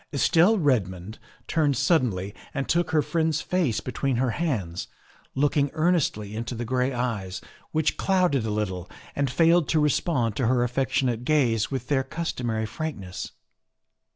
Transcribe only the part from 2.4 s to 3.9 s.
and took her friend's face